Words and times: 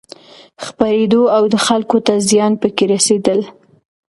خپرېدو 0.65 1.21
او 1.35 1.43
دخلکو 1.55 1.97
ته 2.05 2.13
زيان 2.29 2.51
پکې 2.61 2.85
رسېدل 2.93 3.39